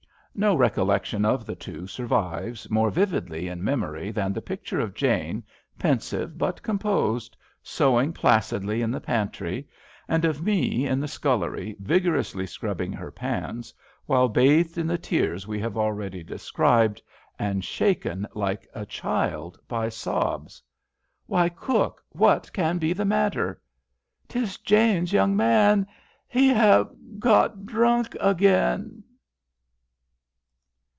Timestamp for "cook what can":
21.61-22.77